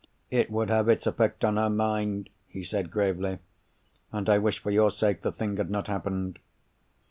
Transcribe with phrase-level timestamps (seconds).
[0.31, 3.37] "It would have its effect on her mind," he said gravely.
[4.11, 6.39] "And I wish, for your sake, the thing had not happened.